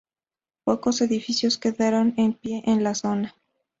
[0.63, 3.35] Pocos edificios quedaron en pie en la zona.